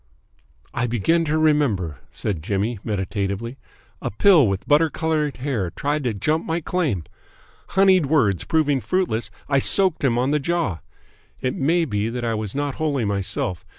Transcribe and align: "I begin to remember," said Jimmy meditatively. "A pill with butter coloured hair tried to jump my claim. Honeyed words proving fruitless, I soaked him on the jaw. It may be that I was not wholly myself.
"I 0.73 0.87
begin 0.87 1.25
to 1.25 1.37
remember," 1.37 1.99
said 2.11 2.41
Jimmy 2.41 2.79
meditatively. 2.83 3.57
"A 4.01 4.09
pill 4.09 4.47
with 4.47 4.67
butter 4.67 4.89
coloured 4.89 5.37
hair 5.37 5.69
tried 5.69 6.03
to 6.05 6.13
jump 6.15 6.43
my 6.43 6.59
claim. 6.59 7.03
Honeyed 7.77 8.07
words 8.07 8.43
proving 8.43 8.81
fruitless, 8.81 9.29
I 9.47 9.59
soaked 9.59 10.03
him 10.03 10.17
on 10.17 10.31
the 10.31 10.39
jaw. 10.39 10.79
It 11.39 11.53
may 11.53 11.85
be 11.85 12.09
that 12.09 12.25
I 12.25 12.33
was 12.33 12.55
not 12.55 12.73
wholly 12.81 13.05
myself. 13.05 13.63